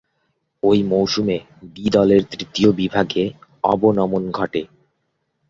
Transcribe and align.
ঐ 0.63 0.71
মৌসুমে 0.83 1.37
বি 1.63 1.85
দলের 1.89 2.21
তৃতীয় 2.23 2.69
বিভাগে 2.71 3.23
অবনমন 3.63 4.23
ঘটে। 4.31 4.61